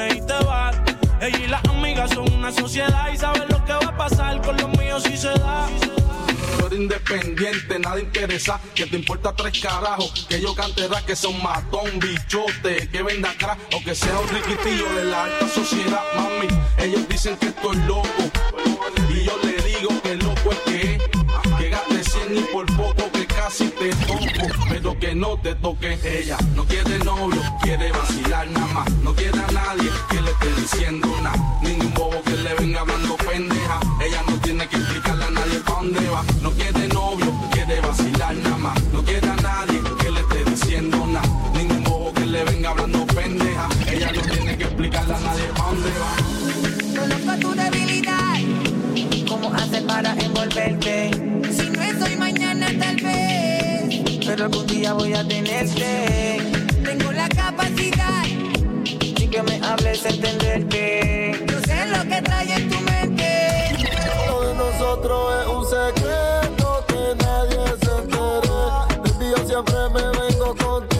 y 0.00 0.20
te 0.26 0.44
vas. 0.44 0.76
Ella 1.20 1.38
y 1.38 1.46
las 1.46 1.64
amigas 1.66 2.10
son 2.10 2.32
una 2.32 2.50
sociedad 2.50 3.12
y 3.12 3.16
saben 3.16 3.44
lo 3.48 3.64
que 3.64 3.72
va 3.72 3.86
a 3.86 3.96
pasar 3.96 4.40
con 4.42 4.56
los 4.56 4.68
míos 4.78 5.02
si 5.04 5.16
se 5.16 5.28
da. 5.28 5.68
Tú 6.58 6.66
eres 6.66 6.78
independiente, 6.78 7.78
nada 7.78 8.00
interesa, 8.00 8.60
que 8.74 8.86
te 8.86 8.96
importa 8.96 9.32
tres 9.34 9.60
carajos, 9.60 10.26
que 10.28 10.40
yo 10.40 10.54
canterá 10.54 11.00
que 11.04 11.14
sea 11.14 11.30
un 11.30 11.42
matón, 11.42 11.98
bichote, 11.98 12.88
que 12.88 13.02
venda 13.02 13.30
atrás, 13.30 13.58
o 13.74 13.82
que 13.84 13.94
sea 13.94 14.18
un 14.18 14.28
riquitillo 14.28 14.92
de 14.94 15.04
la 15.04 15.24
alta 15.24 15.48
sociedad, 15.48 16.02
mami. 16.16 16.48
Ellos 16.78 17.08
dicen 17.08 17.36
que 17.36 17.46
estoy 17.46 17.76
loco, 17.86 18.08
y 19.10 19.24
yo 19.24 19.38
le 19.44 19.62
digo 19.62 20.02
que 20.02 20.16
loco 20.16 20.52
es 20.52 20.58
que 20.58 20.94
es, 20.96 21.02
que 21.58 21.68
gaste 21.68 22.04
100 22.04 22.38
y 22.38 22.40
por 22.52 22.66
si 23.52 23.68
te 23.68 23.90
toco, 24.06 24.48
pero 24.68 24.98
que 24.98 25.14
no 25.14 25.36
te 25.36 25.54
toque. 25.54 25.98
Ella 26.04 26.38
no 26.56 26.64
quiere 26.64 26.98
novio, 27.00 27.42
quiere 27.62 27.92
vacilar 27.92 28.48
nada 28.50 28.66
más. 28.68 28.90
No 29.04 29.14
quiere 29.14 29.38
a 29.38 29.52
nadie 29.52 29.90
que 30.08 30.20
le 30.20 30.30
esté 30.30 30.54
diciendo 30.60 31.08
nada. 31.22 31.36
Ningún 31.62 31.92
bobo 31.94 32.22
que 32.22 32.36
le 32.36 32.54
venga 32.54 32.80
hablando 32.80 33.16
pendeja. 33.16 33.80
Ella 34.00 34.22
no 34.26 34.36
tiene 34.40 34.66
que 34.68 34.76
explicarle 34.76 35.24
a 35.24 35.30
nadie 35.30 35.60
para 35.60 35.76
dónde 35.76 36.08
va. 36.08 36.24
No 36.40 36.50
quiere 36.52 36.88
novio, 36.88 37.32
quiere 37.52 37.80
vacilar 37.80 38.34
nada 38.36 38.56
más. 38.56 38.82
No 38.92 39.02
quiere 39.04 39.28
a 39.28 39.36
pero 54.34 54.46
algún 54.46 54.66
día 54.66 54.94
voy 54.94 55.12
a 55.12 55.28
tenerte. 55.28 56.38
Tengo 56.82 57.12
la 57.12 57.28
capacidad 57.28 58.24
y 58.24 59.28
que 59.28 59.42
me 59.42 59.60
hables 59.62 60.06
entenderte. 60.06 61.44
Yo 61.46 61.60
sé 61.60 61.86
lo 61.88 62.02
que 62.08 62.22
trae 62.22 62.54
en 62.54 62.70
tu 62.70 62.80
mente. 62.80 63.76
Lo 64.26 64.48
de 64.48 64.54
nosotros 64.54 65.34
es 65.38 65.48
un 65.48 65.64
secreto 65.66 66.84
que 66.88 67.14
nadie 67.22 67.58
se 67.82 67.92
entere. 68.00 68.48
Baby, 69.04 69.34
yo 69.36 69.46
siempre 69.46 69.76
me 69.92 70.04
vengo 70.18 70.56
con 70.56 70.91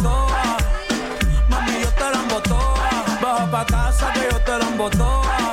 Mami, 0.00 1.80
yo 1.82 1.90
te 1.90 2.00
la 2.00 2.18
embotoa. 2.22 2.90
Baja 3.20 3.50
pa' 3.50 3.66
casa 3.66 4.12
que 4.14 4.28
yo 4.30 4.38
te 4.40 4.58
la 4.58 4.66
embotoa. 4.66 5.52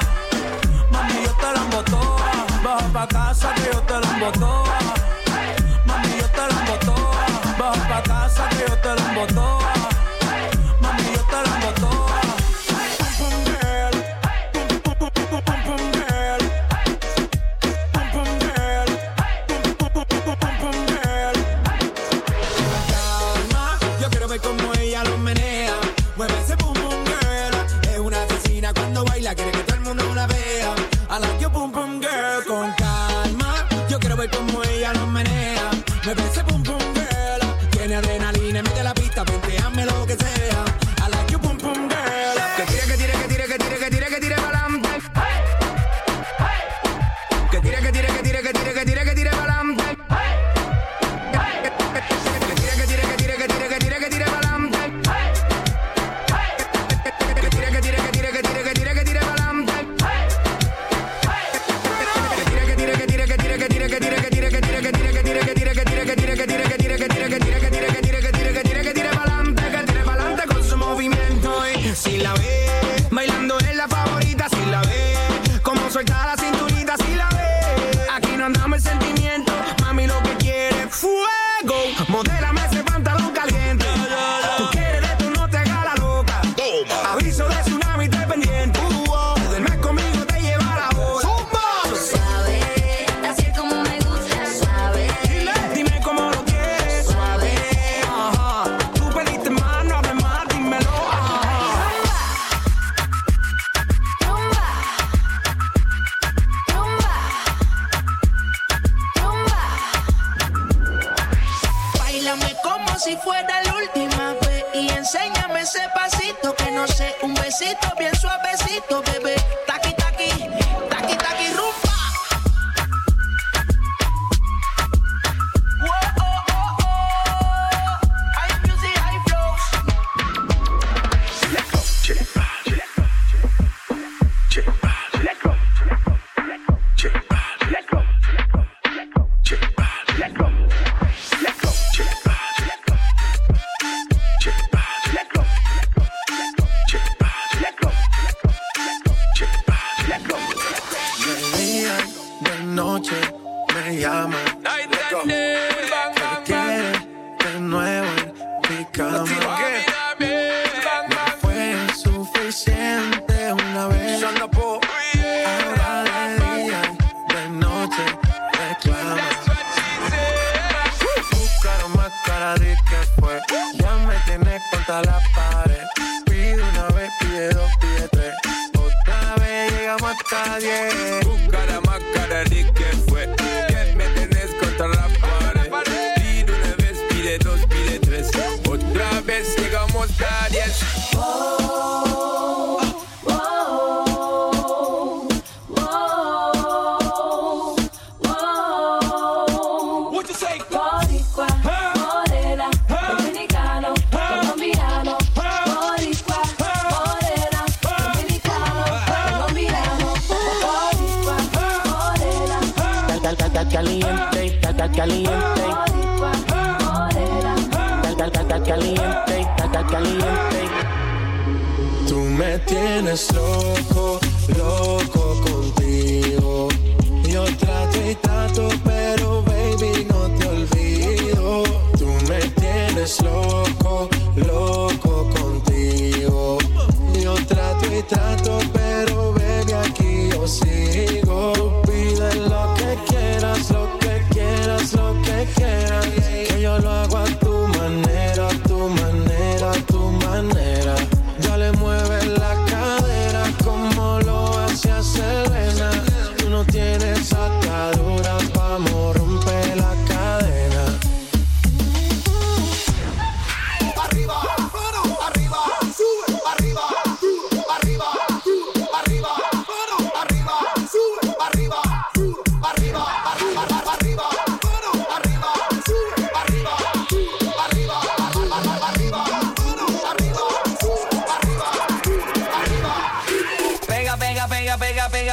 Mami, 0.91 1.23
yo 1.25 1.31
te 1.41 1.53
la 1.53 1.61
embotoa. 1.61 2.31
Baja 2.63 2.87
pa' 2.93 3.07
casa 3.07 3.53
que 3.55 3.69
yo 3.73 3.81
te 3.81 3.99
la 3.99 4.07
embotoa. 4.13 4.88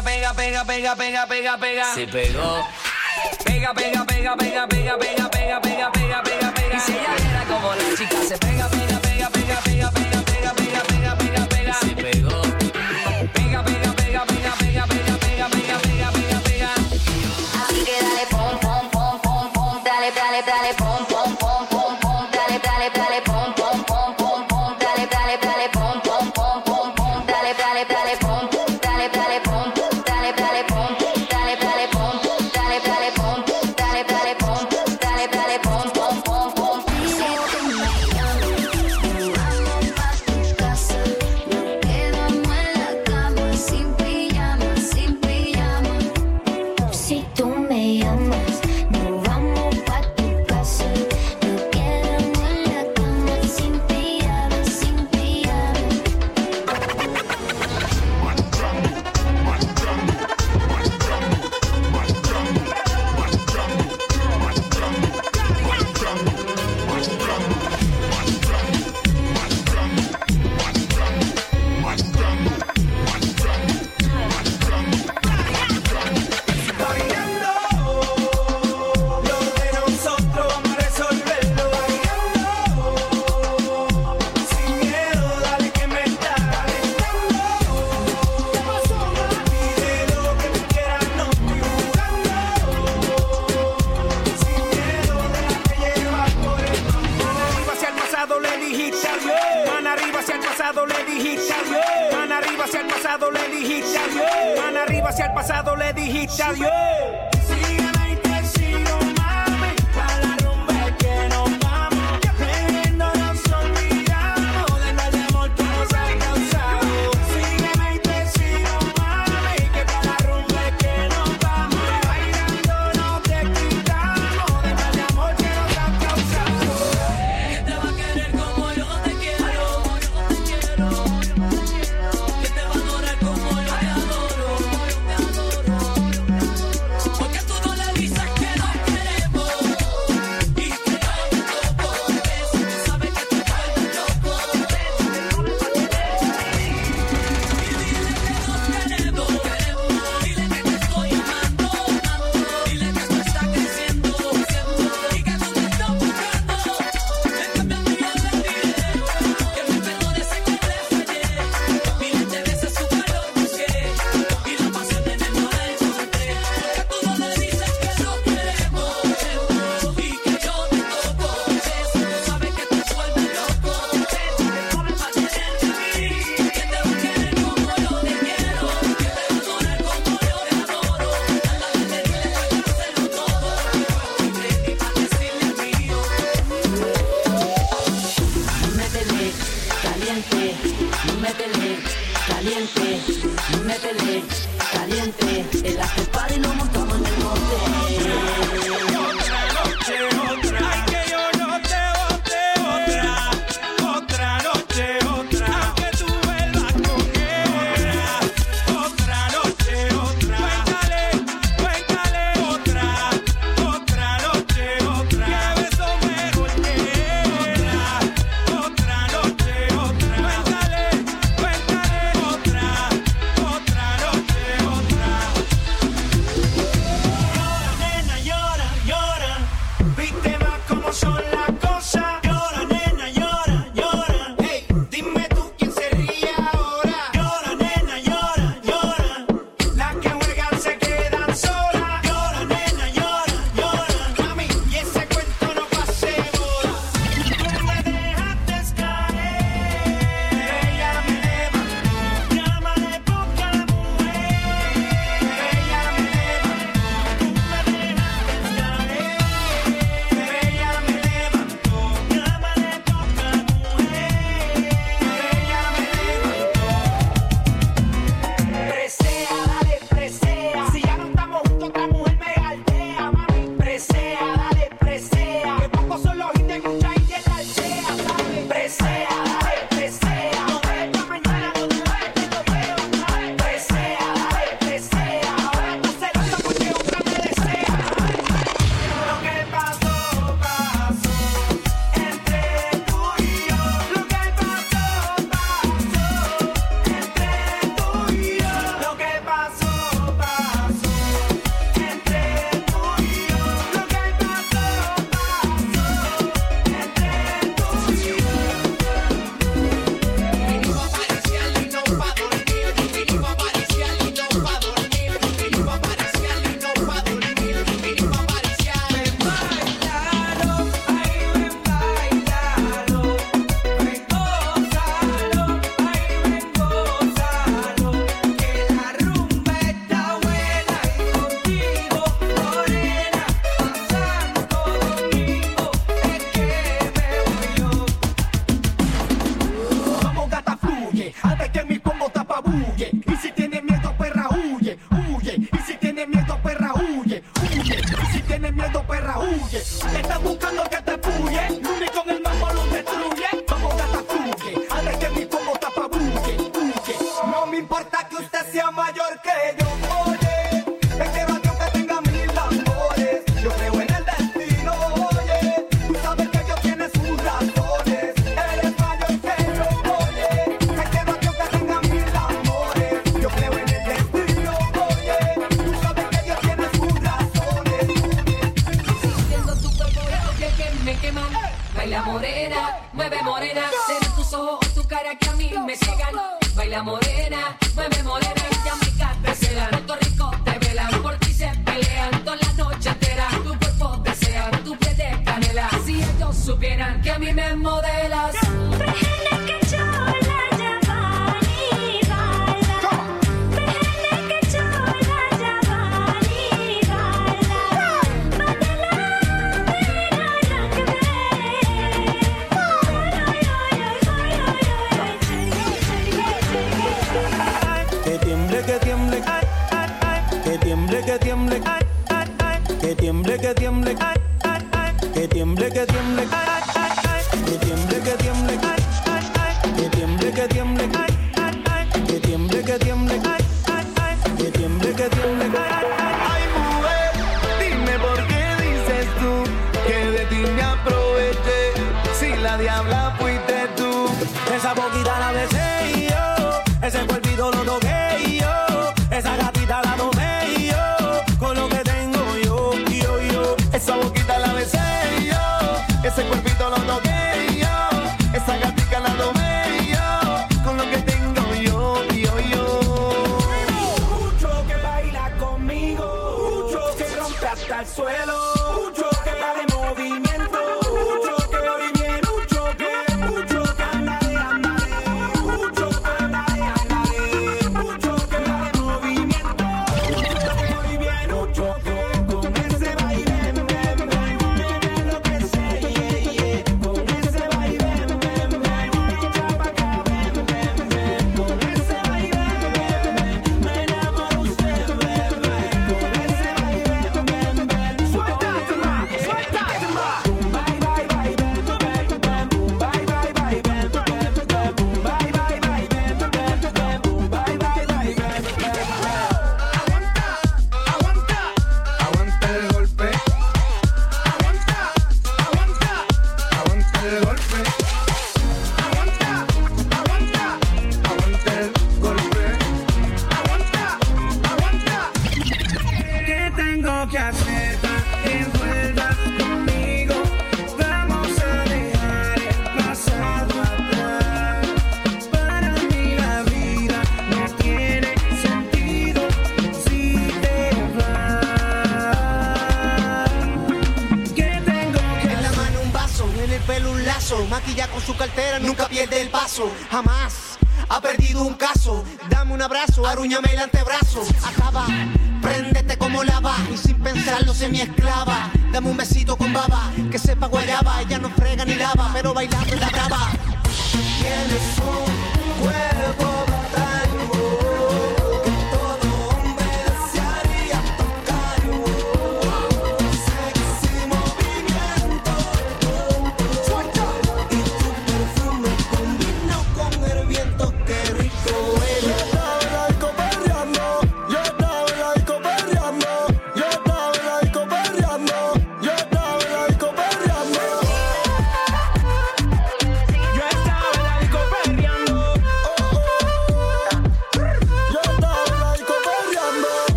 pega, 0.00 0.32
pega, 0.32 0.32
pega, 0.32 0.64
pega, 0.64 0.96
pega, 0.96 1.26
pega, 1.26 1.58
pega. 1.58 1.94
Se 1.94 2.06
pegó. 2.06 2.66
Pega, 3.44 3.74
pega, 3.74 4.04
pega, 4.06 4.36
pega, 4.36 4.66
pega, 4.66 4.96
pega, 4.98 5.28
pega, 5.28 5.60
pega, 5.60 5.90
pega, 5.92 6.22
pega, 6.22 6.52
pega. 6.54 6.76
Y 6.76 6.80
si 6.80 6.92
ella 6.92 7.14
era 7.30 7.44
como 7.44 7.74
la 7.74 7.96
chica, 7.96 8.16
se 8.26 8.38
pega, 8.38 8.68
pega, 8.68 8.98
pega, 9.00 9.28
pega, 9.30 9.60
pega, 9.60 9.90
pega, 9.90 10.24
pega, 10.24 10.52
pega, 10.54 10.84
pega, 10.84 11.16
pega. 11.16 11.41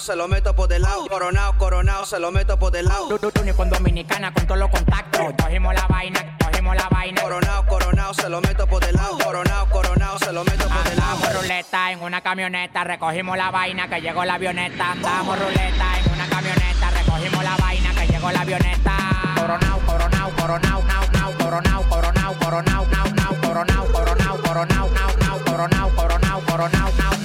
Coronao, 0.00 0.06
se 0.06 0.16
lo 0.16 0.28
meto 0.28 0.54
por 0.54 0.68
del 0.68 0.82
lado. 0.82 1.06
Coronao, 1.08 1.58
coronao, 1.58 2.06
se 2.06 2.18
lo 2.18 2.30
meto 2.32 2.58
por 2.58 2.72
del 2.72 2.86
lado. 2.86 3.08
Con 3.56 3.68
Dominicana 3.70 4.32
con 4.32 4.46
todos 4.46 4.58
los 4.58 4.70
contactos. 4.70 5.34
Cogimos 5.42 5.74
la 5.74 5.86
vaina, 5.88 6.36
cogimos 6.42 6.74
la 6.74 6.88
vaina. 6.88 7.20
Coronao, 7.20 7.66
coronao, 7.66 8.14
se 8.14 8.28
lo 8.30 8.40
meto 8.40 8.66
por 8.66 8.84
del 8.84 8.96
lado. 8.96 9.18
Coronao, 9.18 9.68
coronao, 9.68 10.18
se 10.18 10.32
lo 10.32 10.42
meto 10.44 10.68
por 10.68 10.82
del 10.84 10.96
lado. 10.96 11.16
Andamos 11.16 11.42
ruleta 11.42 11.92
en 11.92 12.02
una 12.02 12.20
camioneta, 12.22 12.84
recogimos 12.84 13.36
la 13.36 13.50
vaina 13.50 13.88
que 13.88 14.00
llegó 14.00 14.24
la 14.24 14.34
avioneta. 14.34 14.92
Andamos 14.92 15.38
ruleta 15.38 15.98
en 15.98 16.12
una 16.12 16.26
camioneta, 16.28 16.90
recogimos 16.90 17.44
la 17.44 17.56
vaina 17.56 17.94
que 17.94 18.06
llegó 18.06 18.30
la 18.30 18.40
avioneta. 18.40 18.96
Coronao, 19.36 19.80
coronao, 19.80 20.30
coronao, 20.30 20.82
nao, 20.84 21.04
nao, 21.12 21.32
coronao, 21.38 21.82
coronao, 21.88 22.34
coronao, 22.38 22.86
nao, 22.86 23.04
nao, 23.10 23.34
coronao, 23.42 23.86
coronao, 23.92 24.36
coronao, 24.42 24.88
nao, 24.88 25.16
nao, 25.20 25.38
coronao, 25.44 25.90
coronao, 25.94 26.40
coronao, 26.46 26.92
nao, 26.98 27.19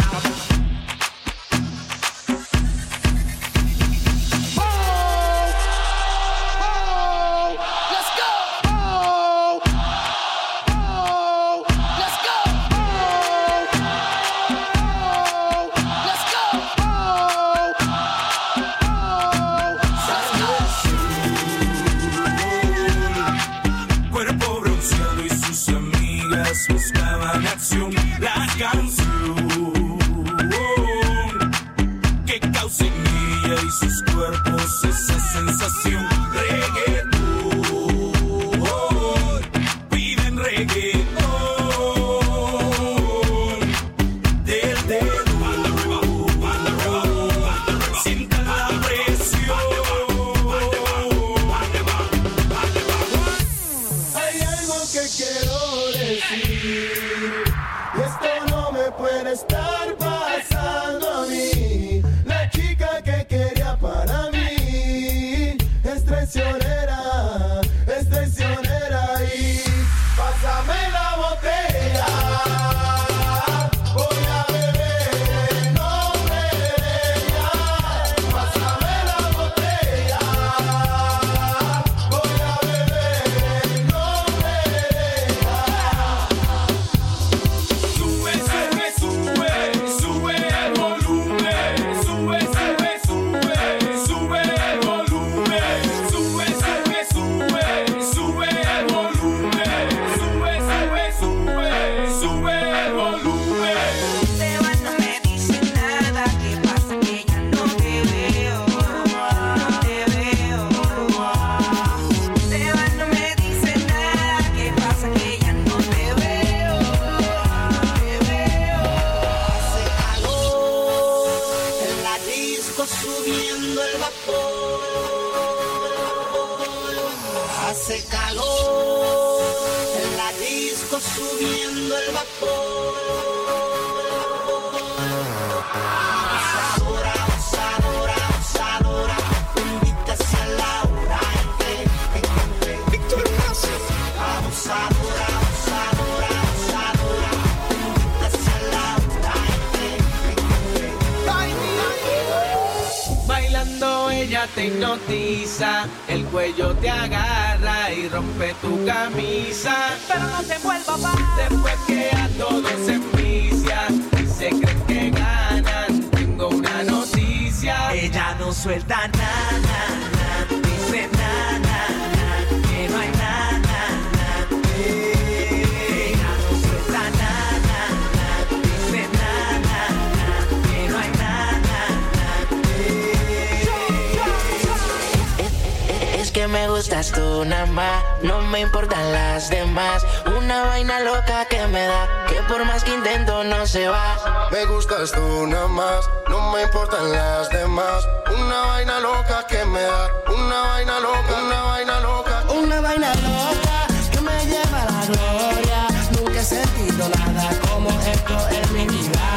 me 186.56 186.70
gustas 186.70 187.12
tú 187.12 187.44
nada 187.44 187.66
más, 187.66 188.02
no 188.22 188.40
me 188.44 188.62
importan 188.62 189.12
las 189.12 189.50
demás. 189.50 190.06
Una 190.38 190.64
vaina 190.64 191.02
loca 191.02 191.44
que 191.50 191.68
me 191.68 191.86
da, 191.86 192.08
que 192.30 192.36
por 192.48 192.64
más 192.64 192.82
que 192.86 192.94
intento 192.94 193.44
no 193.44 193.68
se 193.68 193.90
va. 193.90 194.48
Me 194.52 194.64
gustas 194.66 195.12
tú 195.12 195.48
nada 195.48 195.68
más, 195.68 196.10
no 196.30 196.54
me 196.54 196.62
importan 196.62 197.12
las 197.12 197.50
demás. 197.50 198.08
Una 198.34 198.62
vaina 198.68 199.02
loca 199.02 199.46
que 199.50 199.66
me 199.66 199.82
da, 199.82 200.10
una 200.34 200.62
vaina 200.62 201.00
loca, 201.02 201.34
una 201.46 201.62
vaina 201.64 202.00
loca. 202.00 202.44
Una 202.50 202.80
vaina 202.80 203.14
loca 203.16 203.88
que 204.14 204.22
me 204.22 204.46
lleva 204.46 204.82
a 204.84 204.86
la 204.86 205.06
gloria. 205.08 205.88
Nunca 206.12 206.40
he 206.40 206.46
sentido 206.46 207.10
nada 207.18 207.50
como 207.68 207.90
esto 208.14 208.36
en 208.58 208.74
mi 208.74 208.88
vida. 208.88 209.28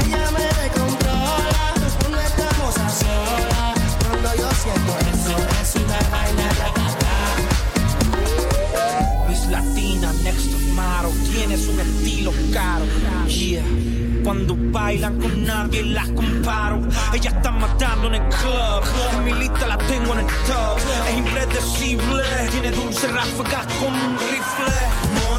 Ella 0.00 0.28
me 0.32 0.46
descontrola 0.60 1.64
cuando 2.00 2.20
estamos 2.20 2.78
a 2.78 2.88
solas. 2.88 3.78
Cuando 4.08 4.34
yo 4.34 4.50
siento 4.62 4.92
eso, 5.12 5.36
es 5.62 5.81
tienes 11.52 11.68
un 11.68 11.80
estilo 11.80 12.32
caro. 12.52 12.84
Yeah. 13.28 13.62
Cuando 14.24 14.56
bailan 14.56 15.20
con 15.20 15.44
nadie 15.44 15.82
las 15.82 16.08
comparo. 16.10 16.80
Ella 17.12 17.30
está 17.30 17.50
matando 17.50 18.06
en 18.08 18.14
el 18.14 18.28
club. 18.28 19.24
Mi 19.24 19.34
lista 19.34 19.66
la 19.66 19.76
tengo 19.76 20.14
en 20.14 20.20
el 20.20 20.26
top. 20.26 20.78
Es 21.08 21.18
impredecible. 21.18 22.22
Tiene 22.52 22.70
dulce 22.70 23.06
ráfagas 23.08 23.66
como 23.80 23.96
un 23.96 24.18
rifle. 24.18 25.31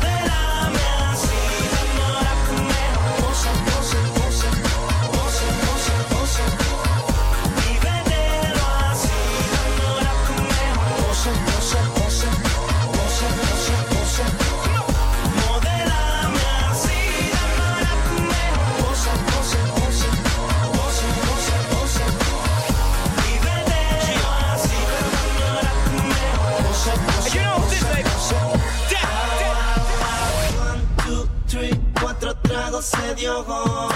se 32.83 33.15
dio 33.15 33.43
gol. 33.45 33.93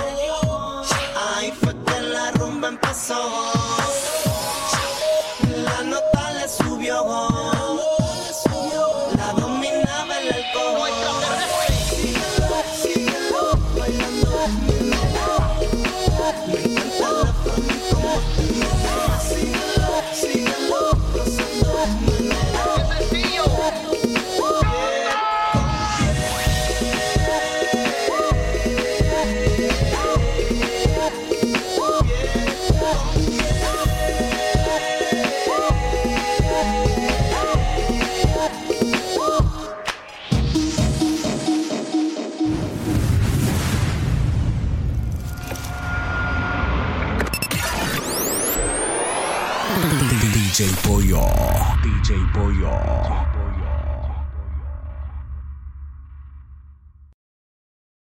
Ahí 1.35 1.51
fue 1.61 1.75
que 1.85 2.01
la 2.01 2.31
rumba 2.31 2.69
empezó. 2.69 3.56
Boyar. 52.37 52.86